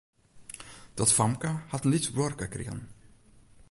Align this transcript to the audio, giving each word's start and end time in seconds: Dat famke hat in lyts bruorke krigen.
Dat 0.93 1.13
famke 1.13 1.47
hat 1.47 1.83
in 1.83 1.89
lyts 1.89 2.11
bruorke 2.11 2.47
krigen. 2.47 2.89